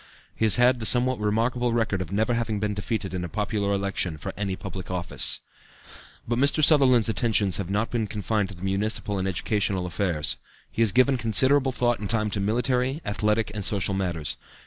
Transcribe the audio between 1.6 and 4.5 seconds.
record of never having been defeated in a popular election for